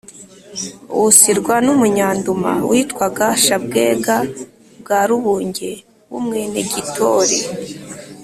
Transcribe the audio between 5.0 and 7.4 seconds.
rubunge w'umwenegitoli